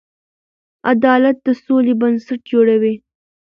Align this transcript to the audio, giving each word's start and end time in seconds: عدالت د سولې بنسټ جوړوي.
عدالت 0.91 1.37
د 1.45 1.47
سولې 1.63 1.93
بنسټ 2.01 2.39
جوړوي. 2.51 2.93